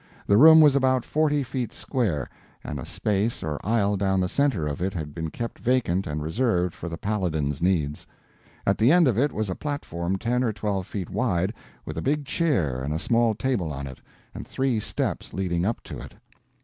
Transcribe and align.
The 0.25 0.35
room 0.37 0.61
was 0.61 0.75
about 0.75 1.05
forty 1.05 1.43
feet 1.43 1.71
square, 1.71 2.27
and 2.63 2.79
a 2.79 2.87
space 2.87 3.43
or 3.43 3.59
aisle 3.63 3.97
down 3.97 4.19
the 4.19 4.27
center 4.27 4.65
of 4.67 4.81
it 4.81 4.95
had 4.95 5.13
been 5.13 5.29
kept 5.29 5.59
vacant 5.59 6.07
and 6.07 6.23
reserved 6.23 6.73
for 6.73 6.89
the 6.89 6.97
Paladin's 6.97 7.61
needs. 7.61 8.07
At 8.65 8.79
the 8.79 8.91
end 8.91 9.07
of 9.07 9.15
it 9.19 9.31
was 9.31 9.47
a 9.47 9.53
platform 9.53 10.17
ten 10.17 10.43
or 10.43 10.51
twelve 10.53 10.87
feet 10.87 11.11
wide, 11.11 11.53
with 11.85 11.99
a 11.99 12.01
big 12.01 12.25
chair 12.25 12.81
and 12.81 12.95
a 12.95 12.97
small 12.97 13.35
table 13.35 13.71
on 13.71 13.85
it, 13.85 13.99
and 14.33 14.47
three 14.47 14.79
steps 14.79 15.35
leading 15.35 15.67
up 15.67 15.83
to 15.83 15.99
it. 15.99 16.15